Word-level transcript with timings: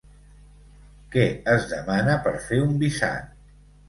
Què 1.15 1.25
es 1.55 1.67
demana 1.73 2.15
per 2.23 2.33
fer 2.47 2.59
un 2.69 2.73
visat? 2.85 3.29